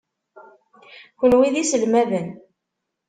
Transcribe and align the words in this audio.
Kenwi 1.19 1.49
d 1.53 1.55
iselmaden. 1.61 2.27